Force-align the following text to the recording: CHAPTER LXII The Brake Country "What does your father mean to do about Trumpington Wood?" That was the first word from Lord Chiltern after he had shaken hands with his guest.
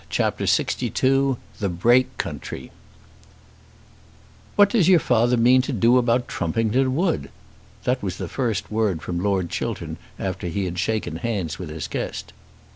CHAPTER 0.09 0.45
LXII 0.45 1.35
The 1.59 1.69
Brake 1.69 2.17
Country 2.17 2.71
"What 4.55 4.71
does 4.71 4.89
your 4.89 4.97
father 4.99 5.37
mean 5.37 5.61
to 5.61 5.71
do 5.71 5.99
about 5.99 6.27
Trumpington 6.27 6.95
Wood?" 6.95 7.29
That 7.83 8.01
was 8.01 8.17
the 8.17 8.27
first 8.27 8.71
word 8.71 9.03
from 9.03 9.19
Lord 9.19 9.51
Chiltern 9.51 9.97
after 10.17 10.47
he 10.47 10.65
had 10.65 10.79
shaken 10.79 11.17
hands 11.17 11.59
with 11.59 11.69
his 11.69 11.87
guest. 11.87 12.33